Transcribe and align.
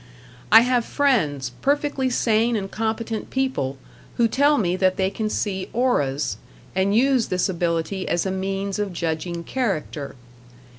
I 0.51 0.61
have 0.61 0.83
friends, 0.83 1.51
perfectly 1.61 2.09
sane 2.09 2.55
and 2.55 2.71
competent 2.71 3.29
people, 3.29 3.77
who 4.17 4.27
tell 4.27 4.57
me 4.57 4.75
that 4.77 4.97
they 4.97 5.11
can 5.11 5.29
see 5.29 5.69
auras, 5.73 6.37
and 6.73 6.95
use 6.95 7.27
this 7.27 7.47
ability 7.47 8.07
as 8.09 8.25
a 8.25 8.31
means 8.31 8.79
of 8.79 8.93
judging 8.93 9.43
character. 9.43 10.15